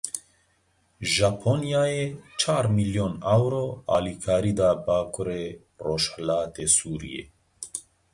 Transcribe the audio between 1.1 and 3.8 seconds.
Japonyayê çar milyon Euro